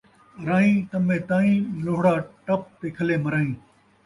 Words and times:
ارائیں 0.39 0.77
طمے 0.91 1.17
تئیں 1.27 1.57
لوہڑا 1.83 2.15
ٹپ 2.45 2.61
تے 2.79 2.87
کھلے 2.95 3.15
مرائیں 3.23 3.51